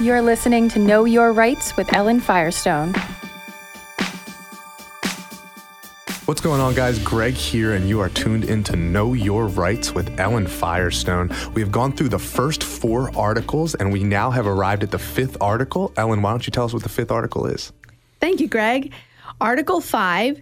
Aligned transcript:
You're 0.00 0.22
listening 0.22 0.68
to 0.70 0.78
Know 0.78 1.04
Your 1.04 1.32
Rights 1.32 1.76
with 1.76 1.94
Ellen 1.94 2.20
Firestone. 2.20 2.94
What's 6.24 6.40
going 6.40 6.60
on, 6.60 6.74
guys? 6.74 6.98
Greg 6.98 7.34
here, 7.34 7.74
and 7.74 7.88
you 7.88 8.00
are 8.00 8.08
tuned 8.08 8.44
in 8.44 8.64
to 8.64 8.76
Know 8.76 9.12
Your 9.12 9.46
Rights 9.46 9.92
with 9.92 10.18
Ellen 10.18 10.46
Firestone. 10.46 11.30
We 11.54 11.60
have 11.60 11.70
gone 11.70 11.92
through 11.92 12.10
the 12.10 12.18
first 12.18 12.62
four 12.62 13.10
articles, 13.16 13.74
and 13.74 13.92
we 13.92 14.02
now 14.04 14.30
have 14.30 14.46
arrived 14.46 14.82
at 14.82 14.90
the 14.90 14.98
fifth 14.98 15.36
article. 15.40 15.92
Ellen, 15.96 16.22
why 16.22 16.30
don't 16.30 16.46
you 16.46 16.50
tell 16.50 16.64
us 16.64 16.72
what 16.72 16.82
the 16.82 16.88
fifth 16.88 17.10
article 17.10 17.46
is? 17.46 17.72
Thank 18.20 18.40
you, 18.40 18.48
Greg. 18.48 18.92
Article 19.40 19.80
5 19.80 20.40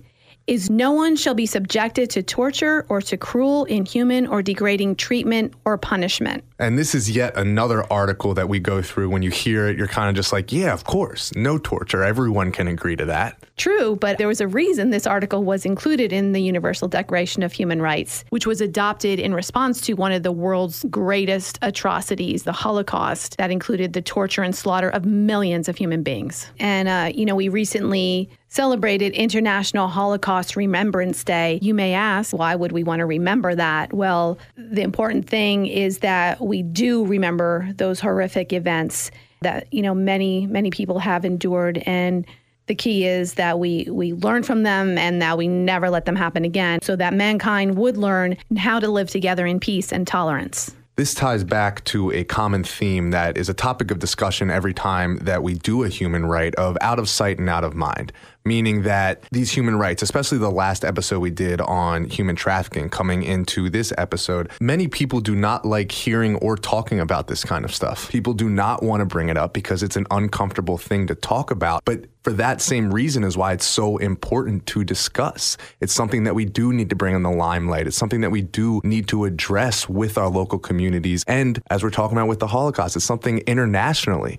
is 0.51 0.69
no 0.69 0.91
one 0.91 1.15
shall 1.15 1.33
be 1.33 1.47
subjected 1.47 2.11
to 2.11 2.25
torture 2.25 2.85
or 2.89 3.01
to 3.01 3.17
cruel, 3.17 3.65
inhuman, 3.67 4.27
or 4.27 4.43
degrading 4.43 4.97
treatment 4.97 5.55
or 5.65 5.79
punishment. 5.79 6.43
And 6.59 6.77
this 6.77 6.93
is 6.93 7.09
yet 7.09 7.37
another 7.37 7.91
article 7.91 8.35
that 8.35 8.49
we 8.49 8.59
go 8.59 8.83
through. 8.83 9.11
When 9.11 9.23
you 9.23 9.31
hear 9.31 9.69
it, 9.69 9.79
you're 9.79 9.87
kind 9.87 10.09
of 10.09 10.17
just 10.17 10.33
like, 10.33 10.53
yeah, 10.53 10.73
of 10.73 10.83
course, 10.83 11.33
no 11.37 11.57
torture. 11.57 12.03
Everyone 12.03 12.51
can 12.51 12.67
agree 12.67 12.97
to 12.97 13.05
that. 13.05 13.39
True, 13.57 13.95
but 13.95 14.19
there 14.19 14.27
was 14.27 14.41
a 14.41 14.49
reason 14.49 14.91
this 14.91 15.07
article 15.07 15.45
was 15.45 15.65
included 15.65 16.13
in 16.13 16.33
the 16.33 16.41
Universal 16.41 16.89
Declaration 16.89 17.45
of 17.45 17.53
Human 17.53 17.81
Rights, 17.81 18.25
which 18.31 18.47
was 18.47 18.61
adopted 18.61 19.21
in 19.21 19.33
response 19.33 19.81
to 19.83 19.93
one 19.93 20.11
of 20.11 20.25
the 20.25 20.33
world's 20.33 20.85
greatest 20.91 21.61
atrocities, 21.63 22.43
the 22.43 22.53
Holocaust, 22.53 23.37
that 23.37 23.53
included 23.53 23.93
the 23.93 24.03
torture 24.03 24.43
and 24.43 24.57
slaughter 24.57 24.89
of 24.89 25.05
millions 25.05 25.69
of 25.69 25.77
human 25.77 26.03
beings. 26.03 26.51
And, 26.59 26.89
uh, 26.89 27.13
you 27.15 27.25
know, 27.25 27.37
we 27.37 27.49
recently 27.49 28.29
celebrated 28.51 29.13
International 29.13 29.89
Holocaust 29.89 30.57
Remembrance 30.57 31.25
Day. 31.25 31.59
You 31.63 31.73
may 31.73 31.95
ask, 31.95 32.33
why 32.33 32.55
would 32.55 32.73
we 32.73 32.83
want 32.83 32.99
to 32.99 33.07
remember 33.07 33.55
that? 33.55 33.93
Well, 33.93 34.39
the 34.57 34.83
important 34.83 35.29
thing 35.29 35.67
is 35.67 35.99
that 35.99 36.41
we 36.41 36.63
do 36.63 37.07
remember 37.07 37.71
those 37.77 38.01
horrific 38.01 38.53
events 38.53 39.11
that, 39.41 39.73
you 39.73 39.83
know, 39.83 39.95
many, 39.95 40.47
many 40.47 40.71
people 40.71 40.99
have 40.99 41.25
endured 41.25 41.79
and 41.87 42.27
the 42.67 42.75
key 42.77 43.05
is 43.05 43.35
that 43.35 43.59
we 43.59 43.89
we 43.91 44.13
learn 44.13 44.45
from 44.45 44.63
them 44.63 44.97
and 44.97 45.21
that 45.21 45.37
we 45.37 45.49
never 45.49 45.91
let 45.91 46.05
them 46.05 46.15
happen 46.15 46.45
again 46.45 46.81
so 46.83 46.95
that 46.95 47.13
mankind 47.13 47.77
would 47.77 47.97
learn 47.97 48.37
how 48.57 48.79
to 48.79 48.89
live 48.89 49.11
together 49.11 49.45
in 49.45 49.59
peace 49.59 49.93
and 49.93 50.07
tolerance. 50.07 50.73
This 50.95 51.15
ties 51.15 51.43
back 51.43 51.83
to 51.87 52.13
a 52.13 52.25
common 52.25 52.63
theme 52.63 53.11
that 53.11 53.37
is 53.37 53.49
a 53.49 53.55
topic 53.55 53.91
of 53.91 53.99
discussion 53.99 54.51
every 54.51 54.75
time 54.75 55.17
that 55.23 55.43
we 55.43 55.55
do 55.55 55.83
a 55.83 55.89
human 55.89 56.27
right 56.27 56.55
of 56.57 56.77
out 56.81 56.99
of 56.99 57.09
sight 57.09 57.39
and 57.39 57.49
out 57.49 57.65
of 57.65 57.75
mind 57.75 58.13
meaning 58.45 58.83
that 58.83 59.23
these 59.31 59.51
human 59.51 59.77
rights, 59.77 60.03
especially 60.03 60.39
the 60.39 60.51
last 60.51 60.85
episode 60.85 61.21
we 61.21 61.31
did 61.31 61.61
on 61.61 62.05
human 62.05 62.37
trafficking 62.37 62.89
coming 62.89 63.23
into 63.23 63.71
this 63.71 63.93
episode, 63.99 64.51
many 64.61 64.89
people 64.89 65.21
do 65.21 65.35
not 65.35 65.65
like 65.65 65.93
hearing 65.93 66.37
or 66.37 66.57
talking 66.57 67.01
about 67.01 67.29
this 67.29 67.45
kind 67.45 67.65
of 67.65 67.75
stuff. 67.75 68.09
People 68.11 68.33
do 68.33 68.49
not 68.49 68.83
want 68.83 69.01
to 69.01 69.07
bring 69.07 69.29
it 69.29 69.37
up 69.37 69.53
because 69.53 69.83
it's 69.83 69.97
an 69.97 70.07
uncomfortable 70.11 70.79
thing 70.79 71.07
to 71.07 71.15
talk 71.15 71.51
about. 71.51 71.85
But 71.85 72.07
for 72.23 72.33
that 72.35 72.61
same 72.61 72.93
reason 72.93 73.25
is 73.25 73.37
why 73.37 73.53
it's 73.53 73.65
so 73.65 73.97
important 73.97 74.67
to 74.67 74.85
discuss. 74.85 75.57
It's 75.81 75.93
something 75.93 76.25
that 76.25 76.35
we 76.35 76.45
do 76.45 76.73
need 76.73 76.91
to 76.91 76.97
bring 76.97 77.15
in 77.15 77.23
the 77.23 77.31
limelight. 77.31 77.87
It's 77.87 77.97
something 77.97 78.21
that 78.21 78.31
we 78.31 78.43
do 78.43 78.81
need 78.85 79.09
to 79.09 79.25
address 79.25 79.89
with 79.89 80.19
our 80.19 80.29
local 80.29 80.59
communities. 80.59 81.25
And 81.27 81.63
as 81.71 81.83
we're 81.83 81.91
talking 81.91 82.17
about 82.17 82.29
with 82.29 82.41
the 82.41 82.47
Holocaust, 82.47 82.97
it's 82.97 83.05
something 83.05 83.39
internationally 83.41 84.39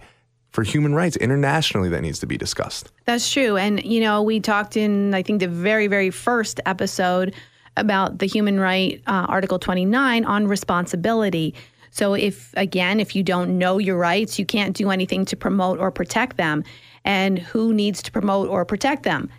for 0.51 0.63
human 0.63 0.93
rights 0.93 1.15
internationally 1.17 1.89
that 1.89 2.01
needs 2.01 2.19
to 2.19 2.27
be 2.27 2.37
discussed. 2.37 2.91
That's 3.05 3.31
true. 3.31 3.57
And, 3.57 3.83
you 3.83 4.01
know, 4.01 4.21
we 4.21 4.39
talked 4.39 4.77
in, 4.77 5.13
I 5.13 5.23
think, 5.23 5.39
the 5.39 5.47
very, 5.47 5.87
very 5.87 6.09
first 6.09 6.59
episode 6.65 7.33
about 7.77 8.19
the 8.19 8.25
human 8.25 8.59
right, 8.59 9.01
uh, 9.07 9.25
Article 9.29 9.59
29, 9.59 10.25
on 10.25 10.47
responsibility. 10.47 11.55
So, 11.89 12.13
if, 12.13 12.53
again, 12.57 12.99
if 12.99 13.15
you 13.15 13.23
don't 13.23 13.57
know 13.57 13.77
your 13.77 13.97
rights, 13.97 14.37
you 14.37 14.45
can't 14.45 14.75
do 14.75 14.89
anything 14.89 15.25
to 15.25 15.37
promote 15.37 15.79
or 15.79 15.89
protect 15.89 16.37
them. 16.37 16.63
And 17.03 17.39
who 17.39 17.73
needs 17.73 18.03
to 18.03 18.11
promote 18.11 18.49
or 18.49 18.65
protect 18.65 19.03
them? 19.03 19.29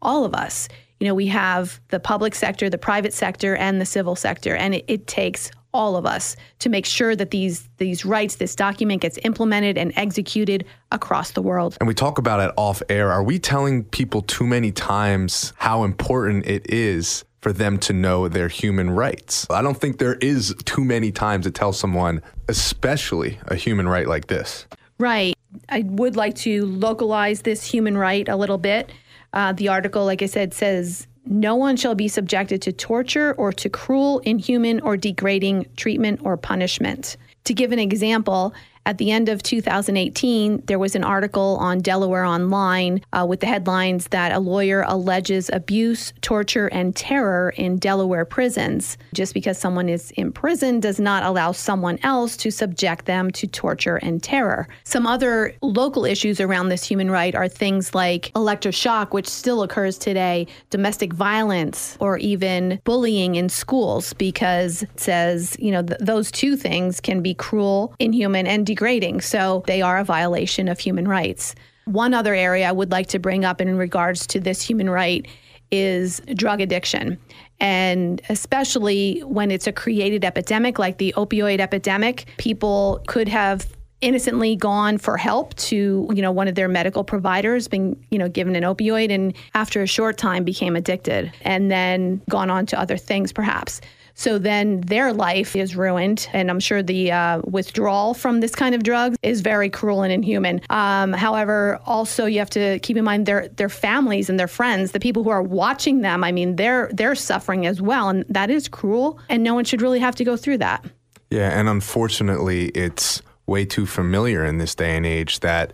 All 0.00 0.24
of 0.24 0.34
us. 0.34 0.68
You 1.00 1.08
know, 1.08 1.14
we 1.14 1.26
have 1.28 1.80
the 1.88 2.00
public 2.00 2.34
sector, 2.34 2.70
the 2.70 2.78
private 2.78 3.12
sector, 3.12 3.56
and 3.56 3.80
the 3.80 3.86
civil 3.86 4.16
sector, 4.16 4.54
and 4.54 4.74
it, 4.74 4.84
it 4.88 5.06
takes 5.06 5.50
all 5.74 5.96
of 5.96 6.06
us 6.06 6.36
to 6.60 6.68
make 6.68 6.86
sure 6.86 7.16
that 7.16 7.30
these 7.30 7.68
these 7.78 8.04
rights, 8.04 8.36
this 8.36 8.54
document 8.54 9.00
gets 9.00 9.18
implemented 9.24 9.78
and 9.78 9.92
executed 9.96 10.64
across 10.90 11.32
the 11.32 11.42
world. 11.42 11.76
And 11.80 11.88
we 11.88 11.94
talk 11.94 12.18
about 12.18 12.40
it 12.40 12.52
off 12.56 12.82
air. 12.88 13.10
Are 13.10 13.22
we 13.22 13.38
telling 13.38 13.84
people 13.84 14.22
too 14.22 14.46
many 14.46 14.72
times 14.72 15.52
how 15.56 15.84
important 15.84 16.46
it 16.46 16.70
is 16.70 17.24
for 17.40 17.52
them 17.52 17.78
to 17.78 17.92
know 17.92 18.28
their 18.28 18.48
human 18.48 18.90
rights? 18.90 19.46
I 19.50 19.62
don't 19.62 19.76
think 19.76 19.98
there 19.98 20.14
is 20.16 20.54
too 20.64 20.84
many 20.84 21.10
times 21.10 21.44
to 21.46 21.50
tell 21.50 21.72
someone, 21.72 22.22
especially 22.48 23.38
a 23.48 23.56
human 23.56 23.88
right 23.88 24.06
like 24.06 24.28
this. 24.28 24.66
Right. 24.98 25.34
I 25.68 25.80
would 25.86 26.16
like 26.16 26.34
to 26.36 26.64
localize 26.64 27.42
this 27.42 27.64
human 27.64 27.96
right 27.96 28.28
a 28.28 28.36
little 28.36 28.58
bit. 28.58 28.90
Uh, 29.32 29.52
the 29.52 29.68
article, 29.68 30.04
like 30.04 30.22
I 30.22 30.26
said, 30.26 30.54
says 30.54 31.06
no 31.24 31.54
one 31.54 31.76
shall 31.76 31.94
be 31.94 32.08
subjected 32.08 32.62
to 32.62 32.72
torture 32.72 33.32
or 33.34 33.52
to 33.52 33.68
cruel, 33.68 34.18
inhuman, 34.20 34.80
or 34.80 34.96
degrading 34.96 35.66
treatment 35.76 36.20
or 36.24 36.36
punishment. 36.36 37.16
To 37.44 37.54
give 37.54 37.72
an 37.72 37.78
example, 37.78 38.54
at 38.84 38.98
the 38.98 39.12
end 39.12 39.28
of 39.28 39.42
2018, 39.42 40.62
there 40.66 40.78
was 40.78 40.96
an 40.96 41.04
article 41.04 41.56
on 41.60 41.78
Delaware 41.78 42.24
Online 42.24 43.00
uh, 43.12 43.24
with 43.28 43.40
the 43.40 43.46
headlines 43.46 44.08
that 44.08 44.32
a 44.32 44.40
lawyer 44.40 44.84
alleges 44.88 45.48
abuse, 45.52 46.12
torture, 46.20 46.66
and 46.68 46.96
terror 46.96 47.50
in 47.56 47.78
Delaware 47.78 48.24
prisons. 48.24 48.98
Just 49.14 49.34
because 49.34 49.56
someone 49.56 49.88
is 49.88 50.10
in 50.12 50.32
prison 50.32 50.80
does 50.80 50.98
not 50.98 51.22
allow 51.22 51.52
someone 51.52 51.98
else 52.02 52.36
to 52.38 52.50
subject 52.50 53.04
them 53.04 53.30
to 53.32 53.46
torture 53.46 53.96
and 53.96 54.22
terror. 54.22 54.66
Some 54.84 55.06
other 55.06 55.54
local 55.62 56.04
issues 56.04 56.40
around 56.40 56.68
this 56.68 56.84
human 56.84 57.10
right 57.10 57.34
are 57.34 57.48
things 57.48 57.94
like 57.94 58.32
electroshock, 58.34 59.12
which 59.12 59.28
still 59.28 59.62
occurs 59.62 59.96
today, 59.96 60.48
domestic 60.70 61.12
violence, 61.12 61.96
or 62.00 62.18
even 62.18 62.80
bullying 62.82 63.36
in 63.36 63.48
schools, 63.48 64.12
because 64.14 64.82
it 64.82 65.00
says, 65.00 65.56
you 65.60 65.70
know, 65.70 65.82
th- 65.82 66.00
those 66.00 66.32
two 66.32 66.56
things 66.56 67.00
can 67.00 67.22
be 67.22 67.32
cruel, 67.32 67.94
inhuman, 68.00 68.46
and 68.46 68.66
degrading. 68.72 69.20
So 69.20 69.62
they 69.66 69.82
are 69.82 69.98
a 69.98 70.04
violation 70.04 70.66
of 70.66 70.78
human 70.78 71.06
rights. 71.06 71.54
One 71.84 72.14
other 72.14 72.34
area 72.34 72.66
I 72.68 72.72
would 72.72 72.90
like 72.90 73.08
to 73.08 73.18
bring 73.18 73.44
up 73.44 73.60
in 73.60 73.76
regards 73.76 74.26
to 74.28 74.40
this 74.40 74.62
human 74.62 74.88
right 74.88 75.26
is 75.70 76.20
drug 76.34 76.62
addiction. 76.62 77.18
And 77.60 78.22
especially 78.30 79.20
when 79.20 79.50
it's 79.50 79.66
a 79.66 79.72
created 79.72 80.24
epidemic 80.24 80.78
like 80.78 80.96
the 80.96 81.12
opioid 81.18 81.60
epidemic, 81.60 82.26
people 82.38 83.02
could 83.06 83.28
have 83.28 83.66
innocently 84.00 84.56
gone 84.56 84.98
for 84.98 85.16
help 85.16 85.54
to 85.54 86.08
you 86.12 86.20
know 86.20 86.32
one 86.32 86.48
of 86.48 86.56
their 86.56 86.66
medical 86.68 87.04
providers 87.04 87.68
being 87.68 88.04
you 88.10 88.18
know 88.18 88.28
given 88.28 88.56
an 88.56 88.64
opioid 88.64 89.14
and 89.14 89.32
after 89.54 89.80
a 89.80 89.86
short 89.86 90.18
time 90.18 90.42
became 90.42 90.74
addicted 90.74 91.32
and 91.42 91.70
then 91.70 92.20
gone 92.28 92.50
on 92.50 92.66
to 92.66 92.76
other 92.76 92.96
things 92.96 93.32
perhaps 93.32 93.80
so 94.14 94.38
then 94.38 94.80
their 94.82 95.12
life 95.12 95.56
is 95.56 95.76
ruined. 95.76 96.28
And 96.32 96.50
I'm 96.50 96.60
sure 96.60 96.82
the 96.82 97.12
uh, 97.12 97.40
withdrawal 97.44 98.14
from 98.14 98.40
this 98.40 98.54
kind 98.54 98.74
of 98.74 98.82
drug 98.82 99.14
is 99.22 99.40
very 99.40 99.70
cruel 99.70 100.02
and 100.02 100.12
inhuman. 100.12 100.60
Um, 100.70 101.12
however, 101.12 101.80
also 101.86 102.26
you 102.26 102.38
have 102.38 102.50
to 102.50 102.78
keep 102.80 102.96
in 102.96 103.04
mind 103.04 103.26
their 103.26 103.48
their 103.48 103.68
families 103.68 104.28
and 104.28 104.38
their 104.38 104.48
friends, 104.48 104.92
the 104.92 105.00
people 105.00 105.24
who 105.24 105.30
are 105.30 105.42
watching 105.42 106.00
them. 106.00 106.24
I 106.24 106.32
mean, 106.32 106.56
they're 106.56 106.90
they're 106.92 107.14
suffering 107.14 107.66
as 107.66 107.80
well, 107.80 108.08
and 108.08 108.24
that 108.28 108.50
is 108.50 108.68
cruel. 108.68 109.18
And 109.28 109.42
no 109.42 109.54
one 109.54 109.64
should 109.64 109.82
really 109.82 110.00
have 110.00 110.14
to 110.16 110.24
go 110.24 110.36
through 110.36 110.58
that. 110.58 110.84
Yeah, 111.30 111.58
and 111.58 111.68
unfortunately, 111.68 112.66
it's 112.68 113.22
way 113.46 113.64
too 113.64 113.86
familiar 113.86 114.44
in 114.44 114.58
this 114.58 114.74
day 114.74 114.96
and 114.96 115.06
age 115.06 115.40
that 115.40 115.72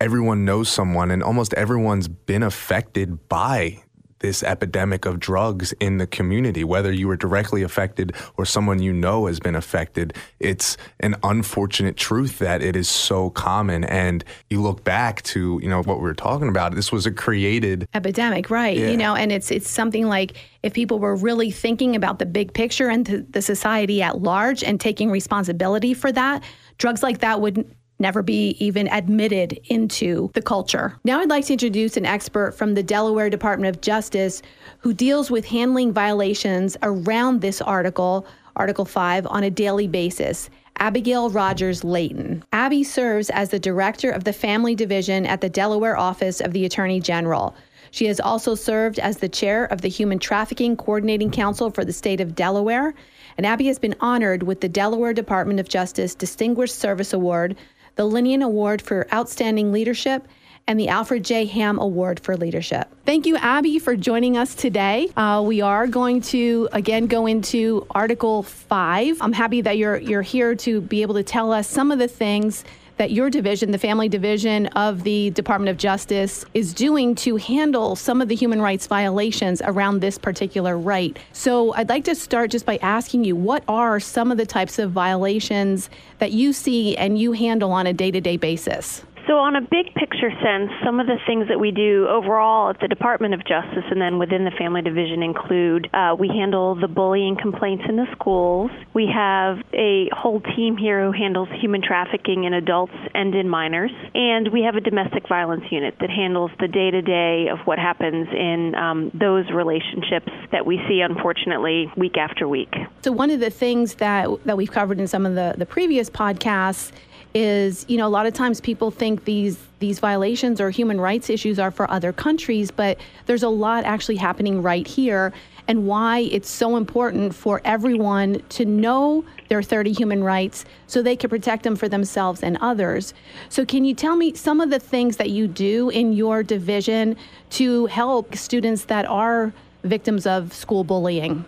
everyone 0.00 0.44
knows 0.44 0.68
someone, 0.68 1.10
and 1.10 1.22
almost 1.22 1.52
everyone's 1.54 2.08
been 2.08 2.42
affected 2.42 3.28
by 3.28 3.82
this 4.24 4.42
epidemic 4.42 5.04
of 5.04 5.20
drugs 5.20 5.74
in 5.80 5.98
the 5.98 6.06
community, 6.06 6.64
whether 6.64 6.90
you 6.90 7.06
were 7.06 7.16
directly 7.16 7.62
affected 7.62 8.16
or 8.38 8.46
someone 8.46 8.80
you 8.80 8.90
know 8.90 9.26
has 9.26 9.38
been 9.38 9.54
affected. 9.54 10.14
It's 10.40 10.78
an 11.00 11.14
unfortunate 11.22 11.98
truth 11.98 12.38
that 12.38 12.62
it 12.62 12.74
is 12.74 12.88
so 12.88 13.28
common. 13.28 13.84
And 13.84 14.24
you 14.48 14.62
look 14.62 14.82
back 14.82 15.20
to, 15.24 15.60
you 15.62 15.68
know, 15.68 15.82
what 15.82 15.98
we 15.98 16.04
were 16.04 16.14
talking 16.14 16.48
about. 16.48 16.74
This 16.74 16.90
was 16.90 17.04
a 17.04 17.12
created 17.12 17.86
epidemic, 17.92 18.48
right? 18.48 18.78
Yeah. 18.78 18.92
You 18.92 18.96
know, 18.96 19.14
and 19.14 19.30
it's 19.30 19.50
it's 19.50 19.68
something 19.68 20.06
like 20.08 20.38
if 20.62 20.72
people 20.72 20.98
were 20.98 21.16
really 21.16 21.50
thinking 21.50 21.94
about 21.94 22.18
the 22.18 22.24
big 22.24 22.54
picture 22.54 22.88
and 22.88 23.04
the, 23.04 23.26
the 23.28 23.42
society 23.42 24.00
at 24.00 24.22
large 24.22 24.64
and 24.64 24.80
taking 24.80 25.10
responsibility 25.10 25.92
for 25.92 26.10
that, 26.12 26.42
drugs 26.78 27.02
like 27.02 27.18
that 27.18 27.42
would 27.42 27.70
never 28.04 28.22
be 28.22 28.50
even 28.60 28.86
admitted 28.88 29.58
into 29.64 30.30
the 30.34 30.42
culture. 30.42 30.98
Now, 31.04 31.20
I'd 31.20 31.30
like 31.30 31.46
to 31.46 31.54
introduce 31.54 31.96
an 31.96 32.04
expert 32.04 32.52
from 32.52 32.74
the 32.74 32.82
Delaware 32.82 33.30
Department 33.30 33.74
of 33.74 33.80
Justice 33.80 34.42
who 34.80 34.92
deals 34.92 35.30
with 35.30 35.46
handling 35.46 35.90
violations 35.90 36.76
around 36.82 37.40
this 37.40 37.62
article, 37.62 38.26
Article 38.56 38.84
5, 38.84 39.26
on 39.28 39.42
a 39.42 39.50
daily 39.50 39.88
basis. 39.88 40.50
Abigail 40.76 41.30
Rogers 41.30 41.82
Layton. 41.82 42.44
Abby 42.52 42.84
serves 42.84 43.30
as 43.30 43.48
the 43.48 43.58
director 43.58 44.10
of 44.10 44.24
the 44.24 44.34
Family 44.34 44.74
Division 44.74 45.24
at 45.24 45.40
the 45.40 45.48
Delaware 45.48 45.96
Office 45.96 46.42
of 46.42 46.52
the 46.52 46.66
Attorney 46.66 47.00
General. 47.00 47.56
She 47.90 48.06
has 48.06 48.18
also 48.18 48.54
served 48.56 48.98
as 48.98 49.18
the 49.18 49.28
chair 49.28 49.66
of 49.66 49.80
the 49.80 49.88
Human 49.88 50.18
Trafficking 50.18 50.76
Coordinating 50.76 51.30
Council 51.30 51.70
for 51.70 51.84
the 51.84 51.92
state 51.92 52.20
of 52.20 52.34
Delaware. 52.34 52.92
And 53.38 53.46
Abby 53.46 53.66
has 53.68 53.78
been 53.78 53.94
honored 54.00 54.42
with 54.42 54.60
the 54.60 54.68
Delaware 54.68 55.14
Department 55.14 55.60
of 55.60 55.68
Justice 55.68 56.14
Distinguished 56.14 56.74
Service 56.74 57.12
Award 57.12 57.56
the 57.96 58.04
Linian 58.04 58.42
Award 58.42 58.82
for 58.82 59.06
Outstanding 59.12 59.72
Leadership, 59.72 60.26
and 60.66 60.80
the 60.80 60.88
Alfred 60.88 61.24
J. 61.24 61.44
Ham 61.46 61.78
Award 61.78 62.20
for 62.20 62.36
Leadership. 62.36 62.88
Thank 63.04 63.26
you, 63.26 63.36
Abby, 63.36 63.78
for 63.78 63.96
joining 63.96 64.36
us 64.36 64.54
today. 64.54 65.10
Uh, 65.16 65.42
we 65.46 65.60
are 65.60 65.86
going 65.86 66.22
to 66.22 66.68
again 66.72 67.06
go 67.06 67.26
into 67.26 67.86
Article 67.90 68.42
5. 68.42 69.18
I'm 69.20 69.32
happy 69.32 69.60
that 69.60 69.76
you're, 69.76 69.98
you're 69.98 70.22
here 70.22 70.54
to 70.56 70.80
be 70.80 71.02
able 71.02 71.14
to 71.14 71.22
tell 71.22 71.52
us 71.52 71.68
some 71.68 71.90
of 71.90 71.98
the 71.98 72.08
things 72.08 72.64
that 72.96 73.10
your 73.10 73.30
division, 73.30 73.70
the 73.70 73.78
family 73.78 74.08
division 74.08 74.66
of 74.68 75.02
the 75.02 75.30
Department 75.30 75.68
of 75.68 75.76
Justice, 75.76 76.44
is 76.54 76.72
doing 76.72 77.14
to 77.16 77.36
handle 77.36 77.96
some 77.96 78.20
of 78.20 78.28
the 78.28 78.34
human 78.34 78.60
rights 78.60 78.86
violations 78.86 79.60
around 79.64 80.00
this 80.00 80.18
particular 80.18 80.78
right. 80.78 81.18
So 81.32 81.74
I'd 81.74 81.88
like 81.88 82.04
to 82.04 82.14
start 82.14 82.50
just 82.50 82.66
by 82.66 82.76
asking 82.78 83.24
you 83.24 83.36
what 83.36 83.64
are 83.68 83.98
some 84.00 84.30
of 84.30 84.38
the 84.38 84.46
types 84.46 84.78
of 84.78 84.90
violations 84.90 85.90
that 86.18 86.32
you 86.32 86.52
see 86.52 86.96
and 86.96 87.18
you 87.18 87.32
handle 87.32 87.72
on 87.72 87.86
a 87.86 87.92
day 87.92 88.10
to 88.10 88.20
day 88.20 88.36
basis? 88.36 89.02
So, 89.26 89.38
on 89.38 89.56
a 89.56 89.62
big 89.62 89.94
picture 89.94 90.30
sense, 90.42 90.70
some 90.84 91.00
of 91.00 91.06
the 91.06 91.16
things 91.26 91.48
that 91.48 91.58
we 91.58 91.70
do 91.70 92.06
overall 92.10 92.68
at 92.68 92.80
the 92.80 92.88
Department 92.88 93.32
of 93.32 93.40
Justice 93.40 93.84
and 93.90 93.98
then 93.98 94.18
within 94.18 94.44
the 94.44 94.50
Family 94.50 94.82
Division 94.82 95.22
include 95.22 95.88
uh, 95.94 96.14
we 96.18 96.28
handle 96.28 96.74
the 96.74 96.88
bullying 96.88 97.34
complaints 97.40 97.84
in 97.88 97.96
the 97.96 98.06
schools. 98.12 98.70
We 98.92 99.08
have 99.14 99.64
a 99.72 100.10
whole 100.12 100.42
team 100.54 100.76
here 100.76 101.06
who 101.06 101.12
handles 101.12 101.48
human 101.58 101.80
trafficking 101.80 102.44
in 102.44 102.52
adults 102.52 102.92
and 103.14 103.34
in 103.34 103.48
minors. 103.48 103.92
And 104.14 104.52
we 104.52 104.60
have 104.60 104.74
a 104.74 104.80
domestic 104.80 105.26
violence 105.26 105.64
unit 105.70 105.94
that 106.00 106.10
handles 106.10 106.50
the 106.60 106.68
day 106.68 106.90
to 106.90 107.00
day 107.00 107.48
of 107.48 107.60
what 107.64 107.78
happens 107.78 108.28
in 108.30 108.74
um, 108.74 109.10
those 109.14 109.50
relationships 109.50 110.28
that 110.52 110.66
we 110.66 110.76
see, 110.86 111.00
unfortunately, 111.00 111.90
week 111.96 112.18
after 112.18 112.46
week. 112.46 112.74
So, 113.00 113.10
one 113.10 113.30
of 113.30 113.40
the 113.40 113.50
things 113.50 113.94
that, 113.94 114.28
that 114.44 114.58
we've 114.58 114.70
covered 114.70 115.00
in 115.00 115.06
some 115.06 115.24
of 115.24 115.34
the, 115.34 115.54
the 115.56 115.66
previous 115.66 116.10
podcasts 116.10 116.92
is 117.34 117.84
you 117.88 117.96
know 117.96 118.06
a 118.06 118.08
lot 118.08 118.26
of 118.26 118.32
times 118.32 118.60
people 118.60 118.90
think 119.14 119.24
these 119.26 119.58
these 119.78 119.98
violations 119.98 120.60
or 120.60 120.70
human 120.70 121.00
rights 121.00 121.30
issues 121.30 121.58
are 121.58 121.70
for 121.70 121.90
other 121.90 122.12
countries 122.12 122.70
but 122.70 122.98
there's 123.26 123.42
a 123.42 123.48
lot 123.48 123.84
actually 123.84 124.16
happening 124.16 124.62
right 124.62 124.86
here 124.86 125.32
and 125.68 125.86
why 125.86 126.20
it's 126.30 126.50
so 126.50 126.76
important 126.76 127.34
for 127.34 127.60
everyone 127.64 128.42
to 128.50 128.64
know 128.64 129.24
their 129.48 129.62
30 129.62 129.92
human 129.92 130.22
rights 130.22 130.64
so 130.86 131.00
they 131.00 131.16
can 131.16 131.30
protect 131.30 131.62
them 131.62 131.74
for 131.74 131.88
themselves 131.88 132.42
and 132.42 132.58
others. 132.60 133.14
So, 133.48 133.64
can 133.64 133.82
you 133.86 133.94
tell 133.94 134.14
me 134.14 134.34
some 134.34 134.60
of 134.60 134.68
the 134.68 134.78
things 134.78 135.16
that 135.16 135.30
you 135.30 135.48
do 135.48 135.88
in 135.88 136.12
your 136.12 136.42
division 136.42 137.16
to 137.50 137.86
help 137.86 138.36
students 138.36 138.84
that 138.86 139.06
are 139.06 139.54
victims 139.84 140.26
of 140.26 140.52
school 140.52 140.84
bullying? 140.84 141.46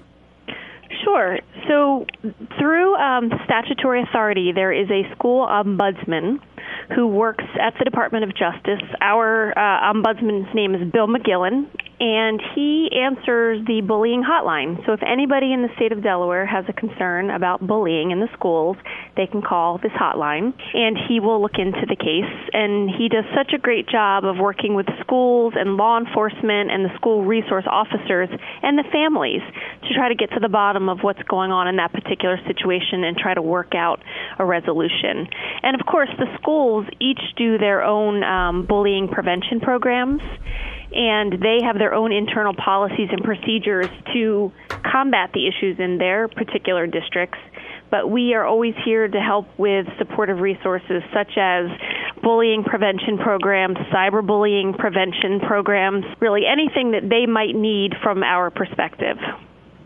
Sure. 1.04 1.38
So, 1.68 2.06
through 2.58 2.94
um, 2.96 3.30
statutory 3.44 4.02
authority, 4.02 4.50
there 4.50 4.72
is 4.72 4.90
a 4.90 5.02
school 5.14 5.46
ombudsman 5.46 6.40
who 6.94 7.06
works 7.06 7.44
at 7.61 7.75
the 7.79 7.85
Department 7.85 8.25
of 8.25 8.31
Justice. 8.31 8.83
Our 9.00 9.53
uh, 9.56 9.93
ombudsman's 9.93 10.55
name 10.55 10.75
is 10.75 10.91
Bill 10.93 11.06
McGillen, 11.06 11.67
and 11.98 12.40
he 12.54 12.90
answers 12.93 13.64
the 13.66 13.81
bullying 13.81 14.22
hotline. 14.22 14.84
So 14.84 14.93
if 14.93 15.00
anybody 15.02 15.52
in 15.52 15.62
the 15.62 15.72
state 15.76 15.93
of 15.93 16.02
Delaware 16.02 16.44
has 16.44 16.64
a 16.69 16.72
concern 16.72 17.31
about 17.31 17.66
bullying 17.66 18.10
in 18.10 18.20
the 18.20 18.28
schools, 18.34 18.76
they 19.16 19.26
can 19.26 19.40
call 19.40 19.78
this 19.78 19.93
hotline, 19.93 20.52
and 20.75 20.96
he 21.08 21.20
will 21.20 21.40
look 21.40 21.56
into 21.56 21.87
the 21.88 21.96
case. 21.96 22.28
And 22.52 22.90
he 22.90 23.08
does 23.08 23.25
such 23.34 23.52
a 23.54 23.58
great 23.58 23.88
job 23.88 24.25
of 24.25 24.37
working 24.37 24.75
with 24.75 24.87
schools 25.00 25.54
and 25.56 25.76
law 25.76 25.98
enforcement 25.98 26.70
and 26.70 26.84
the 26.84 26.94
school 26.96 27.25
resource 27.25 27.64
officers 27.66 28.28
and 28.62 28.76
the 28.76 28.84
families 28.92 29.40
to 29.88 29.94
try 29.94 30.08
to 30.08 30.14
get 30.14 30.31
to 30.32 30.40
the 30.40 30.52
bottom 30.52 30.90
of 30.90 31.00
what's 31.00 31.22
going 31.25 31.50
on 31.50 31.66
in 31.66 31.76
that 31.76 31.92
particular 31.92 32.37
situation 32.46 33.04
and 33.04 33.16
try 33.16 33.32
to 33.32 33.42
work 33.42 33.75
out 33.75 34.00
a 34.38 34.44
resolution. 34.44 35.26
And 35.62 35.81
of 35.81 35.87
course, 35.87 36.10
the 36.19 36.26
schools 36.40 36.84
each 37.00 37.20
do 37.37 37.56
their 37.56 37.82
own 37.82 38.22
um, 38.22 38.66
bullying 38.66 39.08
prevention 39.08 39.60
programs 39.60 40.20
and 40.96 41.43
they 41.43 41.58
have 41.62 41.78
their 41.78 41.93
own 41.93 42.10
internal 42.10 42.54
policies 42.54 43.08
and 43.12 43.22
procedures 43.22 43.88
to 44.14 44.50
combat 44.90 45.31
the 45.34 45.46
issues 45.46 45.78
in 45.78 45.98
their 45.98 46.26
particular 46.28 46.87
districts. 46.87 47.38
But 47.90 48.10
we 48.10 48.34
are 48.34 48.44
always 48.44 48.75
here 48.84 49.06
to 49.06 49.20
help 49.20 49.46
with 49.58 49.87
supportive 49.98 50.40
resources 50.40 51.02
such 51.12 51.37
as 51.37 51.70
bullying 52.22 52.64
prevention 52.64 53.19
programs, 53.19 53.76
cyberbullying 53.93 54.76
prevention 54.76 55.38
programs, 55.40 56.04
really 56.19 56.43
anything 56.46 56.93
that 56.93 57.08
they 57.08 57.26
might 57.26 57.54
need 57.54 57.94
from 58.02 58.22
our 58.22 58.50
perspective. 58.50 59.19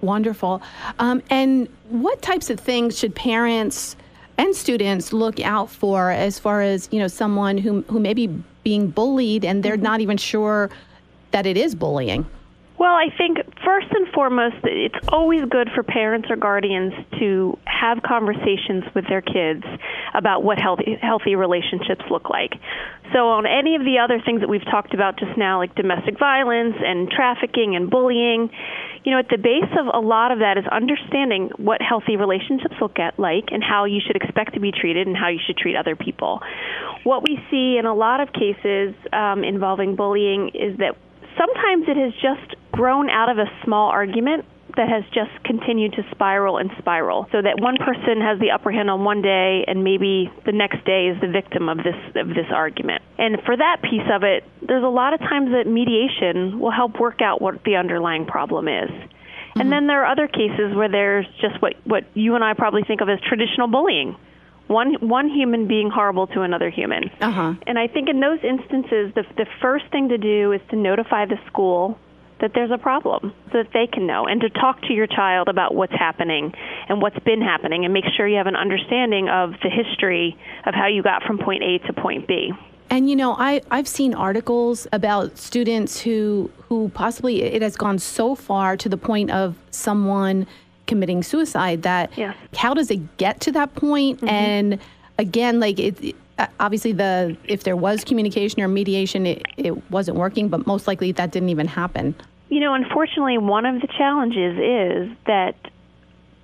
Wonderful. 0.01 0.63
Um, 0.99 1.23
and 1.29 1.69
what 1.89 2.23
types 2.23 2.49
of 2.49 2.59
things 2.59 2.99
should 2.99 3.15
parents 3.15 3.97
and 4.39 4.57
students 4.57 5.13
look 5.13 5.39
out 5.41 5.69
for 5.69 6.11
as 6.11 6.39
far 6.39 6.63
as 6.63 6.89
you 6.91 6.99
know 6.99 7.09
someone 7.09 7.59
who 7.59 7.83
who 7.83 8.01
may 8.01 8.15
be 8.15 8.29
being 8.63 8.89
bullied 8.89 9.45
and 9.45 9.63
they're 9.63 9.75
mm-hmm. 9.75 9.83
not 9.83 10.01
even 10.01 10.17
sure 10.17 10.71
that 11.33 11.47
it 11.47 11.57
is 11.57 11.75
bullying? 11.75 12.27
Well, 12.81 12.95
I 12.95 13.15
think 13.15 13.37
first 13.63 13.89
and 13.91 14.09
foremost, 14.09 14.57
it's 14.65 15.07
always 15.09 15.43
good 15.51 15.69
for 15.75 15.83
parents 15.83 16.29
or 16.31 16.37
guardians 16.37 16.95
to 17.19 17.59
have 17.67 18.03
conversations 18.03 18.85
with 18.95 19.07
their 19.07 19.21
kids 19.21 19.65
about 20.15 20.45
what 20.45 20.59
healthy 20.59 20.97
healthy 21.03 21.37
relationships 21.37 22.03
look 22.11 22.31
like. 22.31 22.55
So, 23.13 23.29
on 23.29 23.45
any 23.45 23.77
of 23.77 23.85
the 23.85 23.99
other 23.99 24.19
things 24.25 24.41
that 24.41 24.49
we've 24.49 24.65
talked 24.65 24.95
about 24.95 25.19
just 25.19 25.37
now, 25.37 25.59
like 25.59 25.75
domestic 25.75 26.19
violence 26.19 26.77
and 26.81 27.11
trafficking 27.11 27.77
and 27.77 27.91
bullying, 27.91 28.49
you 29.05 29.13
know, 29.13 29.19
at 29.19 29.29
the 29.29 29.37
base 29.37 29.71
of 29.79 29.87
a 29.93 30.01
lot 30.01 30.33
of 30.33 30.39
that 30.39 30.57
is 30.57 30.65
understanding 30.73 31.51
what 31.59 31.83
healthy 31.83 32.17
relationships 32.17 32.77
look 32.81 32.99
at 32.99 33.19
like 33.19 33.53
and 33.53 33.63
how 33.63 33.85
you 33.85 34.01
should 34.01 34.17
expect 34.17 34.55
to 34.55 34.61
be 34.61 34.73
treated 34.73 35.07
and 35.07 35.19
how 35.19 35.29
you 35.29 35.39
should 35.47 35.59
treat 35.59 35.77
other 35.77 35.97
people. 35.97 36.41
What 37.05 37.29
we 37.29 37.39
see 37.51 37.77
in 37.77 37.85
a 37.85 37.95
lot 37.95 38.21
of 38.21 38.33
cases 38.33 38.95
um, 39.13 39.45
involving 39.45 39.97
bullying 39.97 40.53
is 40.55 40.79
that 40.79 40.97
sometimes 41.37 41.87
it 41.89 41.97
has 41.97 42.13
just 42.15 42.57
grown 42.73 43.11
out 43.11 43.31
of 43.31 43.39
a 43.39 43.47
small 43.65 43.91
argument 43.91 44.45
that 44.77 44.89
has 44.89 45.05
just 45.13 45.31
continued 45.45 45.93
to 45.95 46.03
spiral 46.11 46.59
and 46.59 46.71
spiral 46.79 47.27
so 47.33 47.43
that 47.43 47.61
one 47.61 47.77
person 47.77 48.21
has 48.21 48.39
the 48.39 48.51
upper 48.51 48.71
hand 48.71 48.89
on 48.89 49.05
one 49.05 49.23
day 49.23 49.65
and 49.67 49.83
maybe 49.83 50.31
the 50.47 50.53
next 50.53 50.85
day 50.85 51.09
is 51.09 51.21
the 51.21 51.29
victim 51.29 51.69
of 51.69 51.79
this 51.79 51.99
of 52.15 52.29
this 52.29 52.47
argument. 52.55 53.03
And 53.19 53.39
for 53.45 53.57
that 53.57 53.83
piece 53.83 54.07
of 54.13 54.23
it 54.23 54.45
there's 54.63 54.85
a 54.85 54.89
lot 54.89 55.13
of 55.13 55.21
times 55.21 55.51
that 55.53 55.67
mediation 55.67 56.61
will 56.61 56.71
help 56.71 57.01
work 57.01 57.21
out 57.21 57.43
what 57.43 57.63
the 57.65 57.77
underlying 57.77 58.27
problem 58.27 58.69
is. 58.69 58.91
Mm-hmm. 58.91 59.61
and 59.61 59.73
then 59.73 59.87
there 59.89 60.05
are 60.05 60.13
other 60.13 60.29
cases 60.29 60.77
where 60.77 60.89
there's 60.89 61.27
just 61.41 61.61
what 61.61 61.75
what 61.85 62.05
you 62.15 62.37
and 62.37 62.45
I 62.45 62.55
probably 62.55 62.83
think 62.85 63.01
of 63.01 63.09
as 63.09 63.19
traditional 63.27 63.67
bullying 63.67 64.17
one 64.71 64.95
one 65.01 65.29
human 65.29 65.67
being 65.67 65.91
horrible 65.91 66.27
to 66.29 66.43
another 66.43 66.71
human. 66.71 67.11
Uh-huh. 67.21 67.55
And 67.67 67.79
I 67.79 67.89
think 67.89 68.09
in 68.09 68.21
those 68.21 68.39
instances, 68.43 69.13
the 69.15 69.25
the 69.37 69.47
first 69.61 69.85
thing 69.91 70.09
to 70.09 70.19
do 70.19 70.53
is 70.53 70.61
to 70.71 70.77
notify 70.77 71.27
the 71.27 71.39
school 71.49 71.99
that 72.41 72.53
there's 72.55 72.71
a 72.71 72.79
problem 72.79 73.35
so 73.53 73.59
that 73.63 73.69
they 73.75 73.87
can 73.87 74.07
know 74.07 74.27
and 74.27 74.41
to 74.41 74.49
talk 74.49 74.81
to 74.83 74.95
your 74.95 75.07
child 75.07 75.49
about 75.49 75.75
what's 75.75 75.93
happening 75.93 76.53
and 76.89 77.03
what's 77.03 77.19
been 77.19 77.43
happening 77.43 77.85
and 77.85 77.93
make 77.93 78.05
sure 78.17 78.27
you 78.27 78.39
have 78.39 78.47
an 78.47 78.57
understanding 78.57 79.29
of 79.29 79.53
the 79.63 79.69
history 79.69 80.39
of 80.65 80.73
how 80.73 80.87
you 80.87 81.03
got 81.03 81.23
from 81.23 81.37
point 81.37 81.63
A 81.63 81.79
to 81.87 81.93
point 81.93 82.27
B. 82.27 82.53
And 82.89 83.11
you 83.11 83.17
know, 83.17 83.35
I 83.39 83.61
I've 83.71 83.89
seen 83.89 84.15
articles 84.15 84.87
about 84.93 85.37
students 85.37 86.01
who 86.01 86.51
who 86.69 86.91
possibly 86.91 87.43
it 87.43 87.63
has 87.63 87.77
gone 87.77 87.99
so 87.99 88.35
far 88.35 88.77
to 88.77 88.89
the 88.89 88.97
point 88.97 89.31
of 89.31 89.57
someone 89.71 90.47
committing 90.91 91.23
suicide 91.23 91.83
that 91.83 92.11
yes. 92.19 92.37
how 92.57 92.75
does 92.75 92.91
it 92.91 93.17
get 93.17 93.41
to 93.41 93.53
that 93.53 93.73
point? 93.77 94.19
Mm-hmm. 94.19 94.29
and 94.29 94.79
again 95.19 95.61
like 95.61 95.79
it, 95.79 96.17
uh, 96.39 96.47
obviously 96.59 96.93
the 96.93 97.37
if 97.45 97.63
there 97.63 97.77
was 97.77 98.03
communication 98.03 98.61
or 98.61 98.69
mediation 98.69 99.25
it, 99.25 99.43
it 99.57 99.91
wasn't 99.91 100.17
working 100.17 100.49
but 100.49 100.67
most 100.67 100.89
likely 100.89 101.13
that 101.13 101.31
didn't 101.31 101.49
even 101.49 101.69
happen 101.69 102.15
you 102.49 102.59
know 102.59 102.75
unfortunately 102.75 103.39
one 103.39 103.65
of 103.67 103.81
the 103.81 103.87
challenges 103.87 104.59
is 104.59 105.17
that 105.27 105.55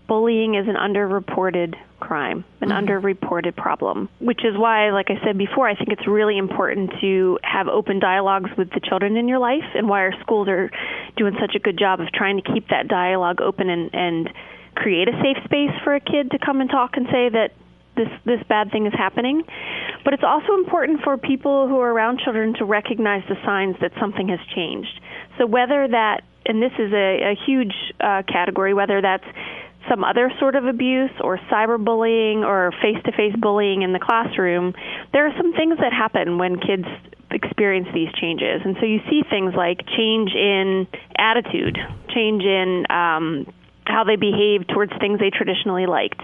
bullying 0.06 0.54
is 0.54 0.68
an 0.68 0.76
underreported 0.76 1.74
crime, 2.00 2.44
an 2.60 2.68
mm-hmm. 2.68 2.86
underreported 2.86 3.56
problem, 3.56 4.08
which 4.18 4.44
is 4.44 4.56
why, 4.56 4.90
like 4.90 5.06
I 5.10 5.24
said 5.24 5.38
before, 5.38 5.68
I 5.68 5.74
think 5.74 5.90
it's 5.90 6.06
really 6.06 6.38
important 6.38 6.92
to 7.00 7.38
have 7.42 7.68
open 7.68 7.98
dialogues 7.98 8.50
with 8.56 8.70
the 8.70 8.80
children 8.80 9.16
in 9.16 9.28
your 9.28 9.38
life 9.38 9.64
and 9.74 9.88
why 9.88 10.00
our 10.00 10.14
schools 10.20 10.48
are 10.48 10.70
doing 11.16 11.36
such 11.40 11.54
a 11.54 11.58
good 11.58 11.78
job 11.78 12.00
of 12.00 12.12
trying 12.12 12.40
to 12.40 12.52
keep 12.52 12.68
that 12.68 12.88
dialogue 12.88 13.40
open 13.40 13.68
and, 13.70 13.90
and 13.94 14.30
create 14.74 15.08
a 15.08 15.12
safe 15.22 15.42
space 15.44 15.72
for 15.84 15.94
a 15.94 16.00
kid 16.00 16.30
to 16.30 16.38
come 16.38 16.60
and 16.60 16.70
talk 16.70 16.96
and 16.96 17.06
say 17.06 17.28
that 17.30 17.52
this 17.96 18.08
this 18.26 18.40
bad 18.48 18.70
thing 18.70 18.86
is 18.86 18.92
happening. 18.92 19.42
But 20.04 20.14
it's 20.14 20.22
also 20.22 20.54
important 20.54 21.00
for 21.02 21.16
people 21.16 21.66
who 21.66 21.80
are 21.80 21.90
around 21.90 22.20
children 22.20 22.54
to 22.58 22.64
recognize 22.64 23.22
the 23.28 23.36
signs 23.44 23.76
that 23.80 23.92
something 23.98 24.28
has 24.28 24.40
changed. 24.54 25.00
So 25.38 25.46
whether 25.46 25.88
that 25.88 26.22
and 26.44 26.62
this 26.62 26.72
is 26.78 26.92
a, 26.92 27.32
a 27.32 27.34
huge 27.46 27.74
uh, 28.00 28.22
category, 28.22 28.72
whether 28.72 29.00
that's 29.00 29.24
some 29.88 30.04
other 30.04 30.30
sort 30.38 30.54
of 30.54 30.66
abuse 30.66 31.10
or 31.20 31.38
cyberbullying 31.50 32.44
or 32.44 32.72
face-to-face 32.82 33.36
bullying 33.38 33.82
in 33.82 33.92
the 33.92 33.98
classroom, 33.98 34.74
there 35.12 35.26
are 35.26 35.34
some 35.36 35.52
things 35.54 35.78
that 35.78 35.92
happen 35.92 36.38
when 36.38 36.58
kids 36.58 36.86
experience 37.30 37.88
these 37.92 38.08
changes. 38.20 38.62
And 38.64 38.76
so 38.80 38.86
you 38.86 39.00
see 39.10 39.22
things 39.28 39.54
like 39.56 39.78
change 39.96 40.30
in 40.34 40.86
attitude, 41.18 41.76
change 42.14 42.42
in 42.42 42.86
um, 42.90 43.52
how 43.84 44.04
they 44.04 44.16
behave 44.16 44.66
towards 44.66 44.92
things 45.00 45.18
they 45.18 45.30
traditionally 45.30 45.86
liked. 45.86 46.22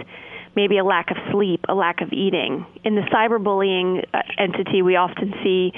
maybe 0.54 0.78
a 0.78 0.85
lack 0.85 1.11
of 1.11 1.16
sleep, 1.31 1.64
a 1.69 1.75
lack 1.75 2.00
of 2.00 2.12
eating. 2.12 2.66
In 2.85 2.95
the 2.95 3.02
cyberbullying 3.02 4.04
uh, 4.12 4.23
entity, 4.38 4.83
we 4.83 4.97
often 4.97 5.33
see 5.42 5.73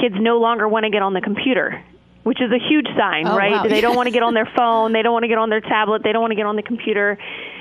kids 0.00 0.14
no 0.18 0.38
longer 0.38 0.68
want 0.68 0.84
to 0.84 0.90
get 0.90 1.02
on 1.02 1.14
the 1.14 1.20
computer 1.20 1.82
which 2.26 2.40
is 2.40 2.50
a 2.50 2.58
huge 2.58 2.88
sign, 2.98 3.24
oh, 3.28 3.36
right? 3.36 3.52
Wow. 3.52 3.68
they 3.68 3.80
don't 3.80 3.94
want 3.94 4.08
to 4.08 4.10
get 4.18 4.24
on 4.24 4.34
their 4.34 4.50
phone, 4.56 4.92
they 4.92 5.02
don't 5.02 5.12
want 5.12 5.22
to 5.22 5.28
get 5.28 5.38
on 5.38 5.48
their 5.48 5.60
tablet, 5.60 6.02
they 6.02 6.10
don't 6.10 6.22
want 6.22 6.32
to 6.32 6.36
get 6.36 6.46
on 6.46 6.56
the 6.56 6.62
computer. 6.62 7.16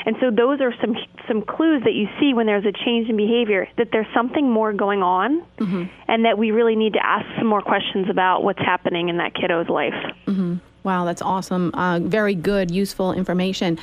And 0.08 0.16
so 0.20 0.32
those 0.32 0.60
are 0.60 0.74
some 0.82 0.96
some 1.28 1.44
clues 1.44 1.84
that 1.84 1.94
you 1.94 2.08
see 2.20 2.34
when 2.34 2.48
there's 2.48 2.66
a 2.66 2.72
change 2.72 3.08
in 3.08 3.16
behavior 3.16 3.68
that 3.78 3.90
there's 3.92 4.08
something 4.12 4.50
more 4.50 4.74
going 4.74 5.04
on 5.04 5.46
mm-hmm. 5.60 5.84
and 6.08 6.26
that 6.26 6.40
we 6.40 6.50
really 6.50 6.76
need 6.76 6.94
to 6.94 7.06
ask 7.06 7.28
some 7.38 7.46
more 7.46 7.62
questions 7.62 8.10
about 8.10 8.44
what's 8.44 8.60
happening 8.60 9.10
in 9.10 9.18
that 9.18 9.36
kiddo's 9.36 9.70
life. 9.70 9.94
Mm-hmm. 10.26 10.56
Wow, 10.82 11.06
that's 11.06 11.22
awesome. 11.22 11.72
Uh, 11.76 12.00
very 12.00 12.34
good, 12.34 12.72
useful 12.72 13.14
information. 13.14 13.78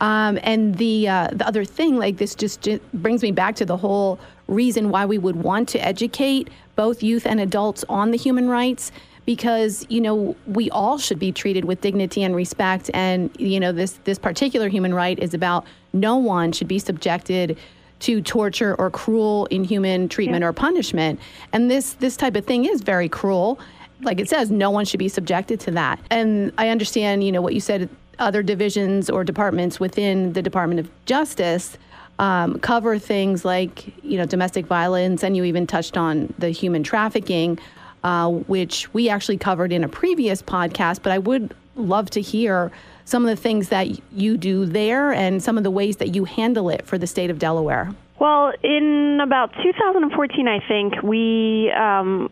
Um, 0.00 0.38
and 0.44 0.76
the 0.76 1.08
uh, 1.08 1.28
the 1.32 1.48
other 1.48 1.64
thing, 1.64 1.96
like 1.96 2.18
this, 2.18 2.36
just, 2.36 2.60
just 2.62 2.80
brings 2.92 3.22
me 3.22 3.32
back 3.32 3.56
to 3.56 3.64
the 3.64 3.76
whole 3.76 4.20
reason 4.46 4.90
why 4.90 5.04
we 5.04 5.18
would 5.18 5.36
want 5.36 5.68
to 5.70 5.84
educate 5.84 6.48
both 6.76 7.02
youth 7.02 7.26
and 7.26 7.40
adults 7.40 7.84
on 7.88 8.12
the 8.12 8.16
human 8.16 8.48
rights 8.48 8.92
because 9.28 9.84
you 9.90 10.00
know 10.00 10.34
we 10.46 10.70
all 10.70 10.96
should 10.96 11.18
be 11.18 11.30
treated 11.30 11.66
with 11.66 11.82
dignity 11.82 12.22
and 12.22 12.34
respect. 12.34 12.90
And 12.94 13.28
you 13.38 13.60
know 13.60 13.72
this 13.72 14.00
this 14.04 14.18
particular 14.18 14.68
human 14.70 14.94
right 14.94 15.18
is 15.18 15.34
about 15.34 15.66
no 15.92 16.16
one 16.16 16.50
should 16.50 16.66
be 16.66 16.78
subjected 16.78 17.58
to 18.00 18.22
torture 18.22 18.74
or 18.76 18.90
cruel 18.90 19.44
inhuman 19.50 20.08
treatment 20.08 20.40
yeah. 20.40 20.48
or 20.48 20.54
punishment. 20.54 21.20
And 21.52 21.70
this 21.70 21.92
this 21.92 22.16
type 22.16 22.36
of 22.36 22.46
thing 22.46 22.64
is 22.64 22.80
very 22.80 23.06
cruel. 23.06 23.60
Like 24.00 24.18
it 24.18 24.30
says 24.30 24.50
no 24.50 24.70
one 24.70 24.86
should 24.86 24.98
be 24.98 25.10
subjected 25.10 25.60
to 25.60 25.72
that. 25.72 26.00
And 26.10 26.50
i 26.56 26.70
understand 26.70 27.22
you 27.22 27.30
know 27.30 27.42
what 27.42 27.52
you 27.52 27.60
said 27.60 27.90
other 28.18 28.42
divisions 28.42 29.10
or 29.10 29.24
departments 29.24 29.78
within 29.78 30.32
the 30.32 30.40
department 30.40 30.80
of 30.80 30.88
justice 31.04 31.76
um, 32.18 32.58
cover 32.60 32.98
things 32.98 33.44
like 33.44 33.92
you 34.02 34.16
know 34.16 34.24
domestic 34.24 34.66
violence. 34.66 35.22
And 35.22 35.36
you 35.36 35.44
even 35.44 35.66
touched 35.66 35.98
on 35.98 36.32
the 36.38 36.48
human 36.48 36.82
trafficking 36.82 37.58
uh, 38.04 38.28
which 38.28 38.92
we 38.94 39.08
actually 39.08 39.38
covered 39.38 39.72
in 39.72 39.84
a 39.84 39.88
previous 39.88 40.42
podcast. 40.42 41.02
But 41.02 41.12
I 41.12 41.18
would 41.18 41.54
love 41.76 42.10
to 42.10 42.20
hear 42.20 42.70
some 43.04 43.24
of 43.24 43.34
the 43.34 43.40
things 43.40 43.70
that 43.70 43.88
you 44.12 44.36
do 44.36 44.66
there 44.66 45.12
and 45.12 45.42
some 45.42 45.56
of 45.56 45.64
the 45.64 45.70
ways 45.70 45.96
that 45.96 46.14
you 46.14 46.24
handle 46.24 46.68
it 46.68 46.86
for 46.86 46.98
the 46.98 47.06
state 47.06 47.30
of 47.30 47.38
Delaware. 47.38 47.94
Well, 48.18 48.52
in 48.62 49.20
about 49.22 49.52
2014, 49.62 50.48
I 50.48 50.58
think, 50.66 51.02
we 51.02 51.70
um, 51.70 52.30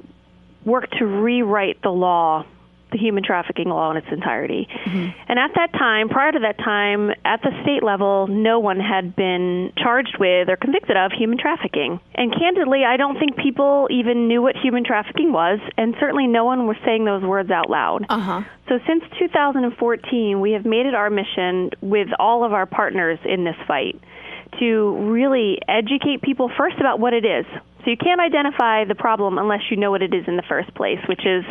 worked 0.65 0.99
to 0.99 1.07
rewrite 1.07 1.81
the 1.83 1.91
law 1.91 2.45
the 2.97 3.03
human 3.03 3.23
trafficking 3.23 3.69
law 3.69 3.91
in 3.91 3.97
its 3.97 4.07
entirety. 4.11 4.67
Mm-hmm. 4.85 5.09
And 5.29 5.39
at 5.39 5.51
that 5.55 5.73
time, 5.73 6.09
prior 6.09 6.33
to 6.33 6.39
that 6.41 6.59
time, 6.59 7.11
at 7.25 7.43
the 7.43 7.51
state 7.63 7.83
level, 7.83 8.27
no 8.29 8.59
one 8.59 8.81
had 8.81 9.15
been 9.15 9.73
charged 9.77 10.17
with 10.19 10.49
or 10.49 10.57
convicted 10.57 10.97
of 10.97 11.13
human 11.13 11.39
trafficking. 11.39 12.01
And 12.15 12.33
candidly, 12.33 12.85
I 12.85 12.97
don't 12.97 13.19
think 13.19 13.37
people 13.37 13.89
even 13.91 14.29
knew 14.29 14.43
what 14.43 14.57
human 14.57 14.85
trafficking 14.85 15.33
was, 15.33 15.61
and 15.77 15.95
certainly 16.01 16.27
no 16.27 16.45
one 16.45 16.67
was 16.67 16.77
saying 16.85 17.05
those 17.05 17.23
words 17.23 17.51
out 17.51 17.71
loud. 17.71 18.07
Uh-huh. 18.09 18.43
So 18.69 18.79
since 18.87 19.05
2014, 19.19 20.41
we 20.41 20.53
have 20.53 20.65
made 20.65 20.87
it 20.87 20.95
our 20.95 21.11
mission 21.11 21.71
with 21.81 22.09
all 22.19 22.45
of 22.45 22.53
our 22.53 22.67
partners 22.67 23.19
in 23.25 23.45
this 23.45 23.57
fight 23.67 24.01
to 24.59 24.97
really 25.11 25.59
educate 25.69 26.23
people 26.23 26.51
first 26.57 26.77
about 26.81 26.99
what 26.99 27.13
it 27.13 27.25
is. 27.25 27.45
So 27.85 27.91
you 27.91 27.97
can't 27.97 28.21
identify 28.21 28.85
the 28.85 28.97
problem 28.97 29.39
unless 29.39 29.71
you 29.71 29.77
know 29.77 29.91
what 29.91 30.03
it 30.03 30.13
is 30.13 30.25
in 30.27 30.37
the 30.37 30.43
first 30.49 30.75
place, 30.75 30.99
which 31.09 31.25
is 31.25 31.45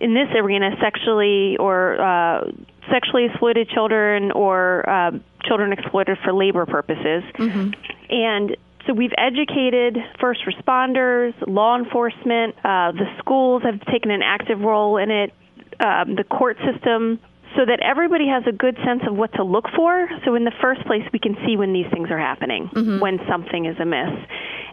in 0.00 0.14
this 0.14 0.28
arena 0.34 0.70
sexually 0.80 1.56
or 1.58 2.00
uh, 2.00 2.50
sexually 2.90 3.26
exploited 3.26 3.68
children 3.68 4.32
or 4.32 4.88
uh, 4.88 5.10
children 5.44 5.72
exploited 5.72 6.18
for 6.24 6.32
labor 6.32 6.66
purposes. 6.66 7.22
Mm-hmm. 7.38 7.70
And 8.10 8.56
so 8.86 8.92
we've 8.92 9.14
educated 9.18 9.98
first 10.20 10.40
responders, 10.46 11.34
law 11.46 11.76
enforcement, 11.76 12.54
uh, 12.58 12.92
the 12.92 13.06
schools 13.18 13.62
have 13.64 13.80
taken 13.86 14.10
an 14.10 14.22
active 14.22 14.60
role 14.60 14.96
in 14.96 15.10
it, 15.10 15.32
um, 15.80 16.14
the 16.14 16.24
court 16.24 16.56
system, 16.58 17.18
so 17.56 17.64
that 17.64 17.80
everybody 17.80 18.28
has 18.28 18.44
a 18.46 18.52
good 18.52 18.76
sense 18.84 19.02
of 19.08 19.16
what 19.16 19.32
to 19.34 19.42
look 19.42 19.64
for. 19.74 20.08
So 20.24 20.34
in 20.34 20.44
the 20.44 20.52
first 20.60 20.84
place, 20.86 21.02
we 21.12 21.18
can 21.18 21.36
see 21.46 21.56
when 21.56 21.72
these 21.72 21.86
things 21.90 22.10
are 22.10 22.18
happening, 22.18 22.68
mm-hmm. 22.68 23.00
when 23.00 23.18
something 23.28 23.66
is 23.66 23.76
amiss. 23.80 24.12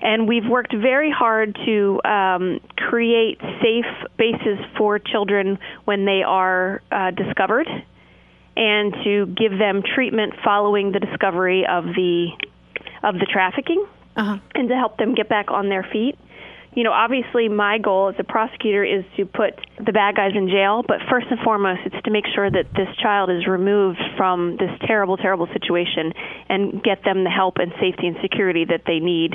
And 0.03 0.27
we've 0.27 0.45
worked 0.45 0.75
very 0.75 1.09
hard 1.09 1.57
to 1.65 2.01
um, 2.03 2.59
create 2.75 3.39
safe 3.39 3.85
bases 4.17 4.59
for 4.77 4.99
children 4.99 5.57
when 5.85 6.05
they 6.05 6.21
are 6.23 6.81
uh, 6.91 7.11
discovered 7.11 7.67
and 8.55 8.93
to 9.03 9.25
give 9.27 9.57
them 9.57 9.81
treatment 9.95 10.33
following 10.43 10.91
the 10.91 10.99
discovery 10.99 11.65
of 11.65 11.85
the 11.85 12.27
of 13.01 13.15
the 13.15 13.25
trafficking 13.31 13.85
uh-huh. 14.15 14.37
and 14.53 14.69
to 14.69 14.75
help 14.75 14.97
them 14.97 15.15
get 15.15 15.27
back 15.27 15.49
on 15.49 15.69
their 15.69 15.83
feet 15.91 16.17
you 16.75 16.83
know, 16.83 16.91
obviously 16.91 17.49
my 17.49 17.77
goal 17.77 18.09
as 18.09 18.15
a 18.17 18.23
prosecutor 18.23 18.83
is 18.83 19.03
to 19.17 19.25
put 19.25 19.59
the 19.77 19.91
bad 19.91 20.15
guys 20.15 20.31
in 20.35 20.49
jail, 20.49 20.83
but 20.87 20.97
first 21.09 21.27
and 21.29 21.39
foremost, 21.41 21.81
it's 21.85 22.03
to 22.03 22.11
make 22.11 22.25
sure 22.33 22.49
that 22.49 22.65
this 22.75 22.87
child 23.01 23.29
is 23.29 23.45
removed 23.45 24.01
from 24.17 24.57
this 24.57 24.71
terrible, 24.87 25.17
terrible 25.17 25.47
situation 25.53 26.13
and 26.49 26.81
get 26.83 27.03
them 27.03 27.23
the 27.23 27.29
help 27.29 27.57
and 27.57 27.71
safety 27.79 28.07
and 28.07 28.17
security 28.21 28.65
that 28.65 28.81
they 28.87 28.99
need. 28.99 29.33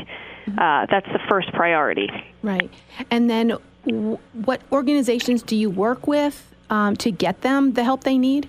Uh, 0.56 0.86
that's 0.90 1.06
the 1.12 1.20
first 1.28 1.52
priority. 1.52 2.08
Right. 2.42 2.70
And 3.10 3.28
then 3.28 3.54
w- 3.84 4.18
what 4.32 4.60
organizations 4.72 5.42
do 5.42 5.56
you 5.56 5.68
work 5.70 6.06
with 6.06 6.54
um, 6.70 6.96
to 6.96 7.10
get 7.10 7.42
them 7.42 7.72
the 7.72 7.84
help 7.84 8.04
they 8.04 8.18
need? 8.18 8.48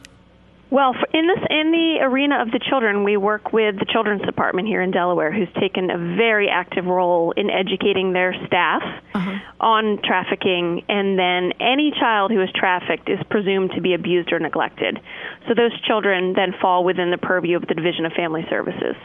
Well, 0.72 0.94
in 1.14 1.26
this 1.26 1.40
in 1.50 1.72
the 1.72 1.98
arena 2.04 2.44
of 2.44 2.52
the 2.52 2.60
children, 2.60 3.04
we 3.04 3.18
work 3.18 3.52
with 3.52 3.80
the 3.80 3.86
children's 3.86 4.22
department 4.22 4.68
here 4.68 4.84
in 4.84 4.92
Delaware, 4.92 5.32
who's 5.32 5.52
taken 5.60 5.90
a 5.90 5.98
very 6.16 6.48
active 6.48 6.86
role 6.86 7.32
in 7.32 7.50
educating 7.50 8.14
their 8.14 8.36
staff 8.46 8.84
uh-huh. 9.16 9.40
on 9.60 10.00
trafficking, 10.04 10.84
and 10.88 11.18
then 11.18 11.54
any 11.60 11.92
child 12.00 12.32
who 12.32 12.42
is 12.42 12.50
trafficked 12.54 13.10
is 13.10 13.18
presumed 13.32 13.72
to 13.72 13.82
be 13.82 13.96
abused 13.96 14.32
or 14.32 14.38
neglected. 14.38 15.00
So 15.48 15.56
those 15.56 15.72
children 15.82 16.34
then 16.34 16.54
fall 16.62 16.84
within 16.84 17.10
the 17.10 17.18
purview 17.18 17.58
of 17.58 17.66
the 17.68 17.74
Division 17.74 18.06
of 18.06 18.14
Family 18.14 18.46
Services. 18.48 18.96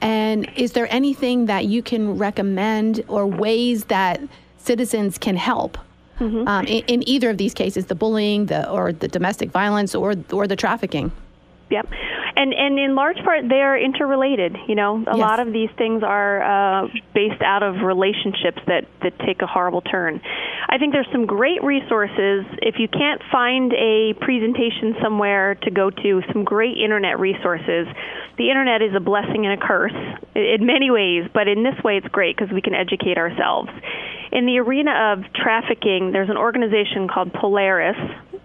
And 0.00 0.50
is 0.56 0.72
there 0.72 0.92
anything 0.92 1.46
that 1.46 1.66
you 1.66 1.80
can 1.80 2.18
recommend 2.18 3.04
or 3.06 3.24
ways 3.24 3.84
that 3.84 4.20
citizens 4.56 5.16
can 5.16 5.36
help? 5.36 5.78
Mm-hmm. 6.18 6.48
Um, 6.48 6.66
in, 6.66 6.84
in, 6.86 7.08
either 7.08 7.30
of 7.30 7.38
these 7.38 7.54
cases, 7.54 7.86
the 7.86 7.94
bullying, 7.94 8.46
the 8.46 8.68
or 8.68 8.92
the 8.92 9.08
domestic 9.08 9.50
violence, 9.50 9.94
or 9.94 10.14
or 10.32 10.46
the 10.46 10.56
trafficking. 10.56 11.12
Yep, 11.70 11.86
and 12.36 12.54
and 12.54 12.78
in 12.78 12.94
large 12.94 13.18
part 13.24 13.48
they 13.48 13.60
are 13.60 13.78
interrelated. 13.78 14.56
You 14.66 14.74
know, 14.74 14.96
a 15.06 15.16
yes. 15.16 15.18
lot 15.18 15.40
of 15.40 15.52
these 15.52 15.70
things 15.76 16.02
are 16.02 16.42
uh, 16.42 16.88
based 17.14 17.42
out 17.42 17.62
of 17.62 17.82
relationships 17.82 18.58
that 18.66 18.86
that 19.02 19.18
take 19.20 19.42
a 19.42 19.46
horrible 19.46 19.82
turn. 19.82 20.20
I 20.68 20.78
think 20.78 20.92
there's 20.92 21.10
some 21.12 21.26
great 21.26 21.62
resources 21.62 22.46
if 22.62 22.78
you 22.78 22.88
can't 22.88 23.22
find 23.32 23.72
a 23.72 24.14
presentation 24.20 24.96
somewhere 25.02 25.56
to 25.62 25.70
go 25.70 25.90
to. 25.90 26.22
Some 26.32 26.44
great 26.44 26.76
internet 26.78 27.18
resources. 27.18 27.86
The 28.38 28.50
internet 28.50 28.82
is 28.82 28.94
a 28.94 29.00
blessing 29.00 29.46
and 29.46 29.60
a 29.60 29.66
curse 29.66 29.96
in 30.34 30.64
many 30.64 30.90
ways, 30.90 31.28
but 31.34 31.48
in 31.48 31.64
this 31.64 31.82
way 31.82 31.96
it's 31.96 32.08
great 32.08 32.36
because 32.36 32.52
we 32.52 32.62
can 32.62 32.74
educate 32.74 33.18
ourselves. 33.18 33.70
In 34.30 34.46
the 34.46 34.58
arena 34.58 35.12
of 35.12 35.32
trafficking, 35.32 36.12
there's 36.12 36.28
an 36.28 36.36
organization 36.36 37.08
called 37.08 37.32
Polaris, 37.32 37.96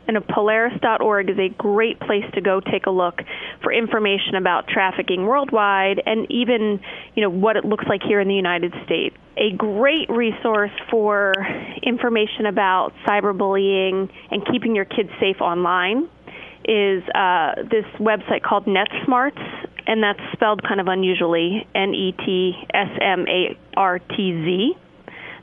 and 0.08 0.18
Polaris.org 0.28 1.30
is 1.30 1.38
a 1.40 1.50
great 1.50 2.00
place 2.00 2.25
to 2.34 2.42
go 2.42 2.60
take 2.60 2.86
a 2.86 2.90
look 2.90 3.22
for 3.62 3.72
information 3.72 4.36
about 4.36 4.68
trafficking 4.68 5.25
worldwide 5.25 6.02
and 6.06 6.30
even, 6.30 6.80
you 7.16 7.24
know, 7.24 7.30
what 7.30 7.56
it 7.56 7.66
looks 7.66 7.86
like 7.88 8.02
here 8.04 8.20
in 8.20 8.28
the 8.28 8.36
United 8.36 8.74
States. 8.86 9.16
A 9.38 9.52
great 9.52 10.10
resource 10.10 10.72
for 10.90 11.34
information 11.82 12.46
about 12.46 12.94
cyberbullying 13.08 14.10
and 14.30 14.46
keeping 14.52 14.75
your 14.75 14.86
kids 14.86 15.10
safe 15.20 15.42
online 15.42 16.10
is 16.66 17.04
uh, 17.16 17.56
this 17.70 17.86
website 18.00 18.44
called 18.44 18.66
NetSmartz, 18.66 19.68
and 19.86 20.04
that's 20.04 20.20
spelled 20.34 20.63
kind 20.63 20.80
of 20.80 20.88
unusually 20.88 21.68
N 21.75 21.94
E 21.94 22.13
T 22.25 22.54
S 22.74 22.90
M 23.02 23.25
A 23.28 23.58
R 23.75 24.00
T 24.00 24.16
Z 24.16 24.78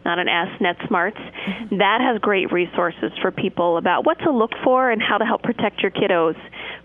not 0.04 0.19
an 0.19 0.28
S, 0.28 0.49
NetSmartz. 0.61 1.16
Mm-hmm. 1.16 1.78
That 1.78 2.00
has 2.00 2.21
great 2.21 2.52
resources 2.52 3.12
for 3.21 3.30
people 3.30 3.76
about 3.76 4.07
what 4.07 4.19
to 4.21 4.30
look 4.30 4.52
for 4.64 4.90
and 4.90 5.02
how 5.02 5.19
to 5.19 5.25
help 5.25 5.42
protect 5.42 5.80
your 5.80 5.90
kiddos 5.90 6.37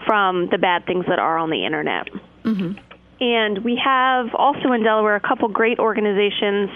from 0.05 0.50
the 0.51 0.57
bad 0.57 0.86
things 0.86 1.05
that 1.07 1.19
are 1.19 1.38
on 1.38 1.50
the 1.50 1.65
internet. 1.65 2.07
Mm-hmm. 2.43 2.77
And 3.22 3.63
we 3.63 3.79
have 3.84 4.36
also 4.36 4.74
in 4.74 4.84
Delaware 4.84 5.15
a 5.15 5.22
couple 5.22 5.48
great 5.48 5.79
organizations. 5.79 6.69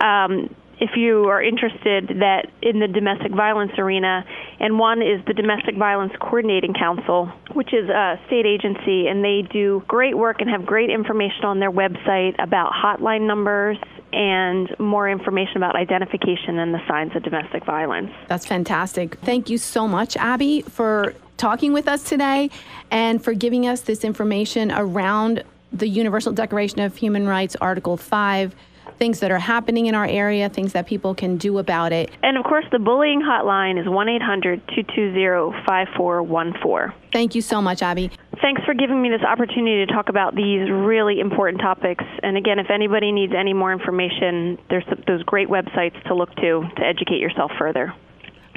Um, 0.00 0.54
if 0.78 0.90
you 0.96 1.24
are 1.24 1.42
interested 1.42 2.08
that 2.20 2.46
in 2.62 2.80
the 2.80 2.88
domestic 2.88 3.32
violence 3.32 3.72
arena 3.78 4.24
and 4.60 4.78
one 4.78 5.00
is 5.00 5.24
the 5.26 5.34
domestic 5.34 5.76
violence 5.76 6.12
coordinating 6.20 6.74
council 6.74 7.32
which 7.52 7.72
is 7.72 7.88
a 7.88 8.20
state 8.26 8.46
agency 8.46 9.06
and 9.06 9.24
they 9.24 9.42
do 9.50 9.82
great 9.88 10.16
work 10.16 10.40
and 10.40 10.50
have 10.50 10.66
great 10.66 10.90
information 10.90 11.44
on 11.44 11.58
their 11.60 11.70
website 11.70 12.34
about 12.38 12.72
hotline 12.72 13.26
numbers 13.26 13.78
and 14.12 14.74
more 14.78 15.08
information 15.08 15.56
about 15.56 15.74
identification 15.74 16.58
and 16.58 16.72
the 16.72 16.80
signs 16.86 17.14
of 17.16 17.22
domestic 17.22 17.64
violence. 17.64 18.10
That's 18.28 18.46
fantastic. 18.46 19.16
Thank 19.16 19.50
you 19.50 19.58
so 19.58 19.88
much 19.88 20.16
abby 20.16 20.62
for 20.62 21.14
talking 21.36 21.72
with 21.72 21.88
us 21.88 22.02
today 22.02 22.50
and 22.90 23.22
for 23.22 23.34
giving 23.34 23.66
us 23.66 23.82
this 23.82 24.04
information 24.04 24.72
around 24.72 25.42
the 25.72 25.88
Universal 25.88 26.32
Declaration 26.32 26.80
of 26.80 26.96
Human 26.96 27.26
Rights, 27.26 27.56
Article 27.56 27.96
5, 27.96 28.54
things 28.98 29.20
that 29.20 29.30
are 29.30 29.38
happening 29.38 29.86
in 29.86 29.94
our 29.94 30.06
area, 30.06 30.48
things 30.48 30.72
that 30.72 30.86
people 30.86 31.14
can 31.14 31.36
do 31.36 31.58
about 31.58 31.92
it. 31.92 32.10
And 32.22 32.36
of 32.36 32.44
course, 32.44 32.64
the 32.72 32.78
bullying 32.78 33.20
hotline 33.20 33.80
is 33.80 33.88
1 33.88 34.08
800 34.08 34.60
220 34.68 35.64
5414. 35.66 36.92
Thank 37.12 37.34
you 37.34 37.42
so 37.42 37.62
much, 37.62 37.82
Abby. 37.82 38.10
Thanks 38.42 38.62
for 38.64 38.74
giving 38.74 39.00
me 39.00 39.08
this 39.08 39.22
opportunity 39.22 39.86
to 39.86 39.92
talk 39.92 40.08
about 40.08 40.34
these 40.34 40.68
really 40.70 41.20
important 41.20 41.60
topics. 41.60 42.04
And 42.22 42.36
again, 42.36 42.58
if 42.58 42.70
anybody 42.70 43.12
needs 43.12 43.32
any 43.36 43.54
more 43.54 43.72
information, 43.72 44.58
there's 44.68 44.84
those 45.06 45.22
great 45.22 45.48
websites 45.48 46.00
to 46.08 46.14
look 46.14 46.34
to 46.36 46.68
to 46.76 46.82
educate 46.82 47.18
yourself 47.18 47.50
further. 47.58 47.94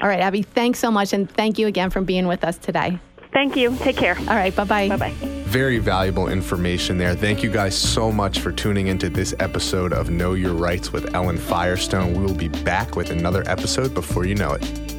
All 0.02 0.08
right, 0.08 0.20
Abby, 0.20 0.42
thanks 0.42 0.80
so 0.80 0.92
much. 0.92 1.14
And 1.14 1.30
thank 1.30 1.58
you 1.60 1.68
again 1.68 1.90
for 1.90 2.02
being 2.02 2.28
with 2.28 2.44
us 2.44 2.58
today. 2.58 3.00
Thank 3.32 3.56
you. 3.56 3.76
Take 3.78 3.98
care. 3.98 4.18
All 4.18 4.36
right, 4.36 4.56
bye 4.56 4.64
bye. 4.64 4.90
Bye 4.90 4.98
bye. 4.98 5.39
Very 5.50 5.80
valuable 5.80 6.28
information 6.28 7.00
there. 7.00 7.16
Thank 7.16 7.42
you 7.42 7.50
guys 7.50 7.76
so 7.76 8.12
much 8.12 8.40
for 8.40 8.52
tuning 8.52 8.86
into 8.86 9.10
this 9.10 9.34
episode 9.40 9.94
of 9.94 10.12
Know 10.12 10.36
Your 10.36 10.54
Rights 10.54 10.94
with 10.94 11.16
Ellen 11.16 11.40
Firestone. 11.40 12.14
We 12.14 12.24
will 12.24 12.36
be 12.36 12.50
back 12.50 12.96
with 12.96 13.10
another 13.10 13.42
episode 13.48 13.96
before 13.96 14.28
you 14.28 14.36
know 14.36 14.52
it. 14.52 14.99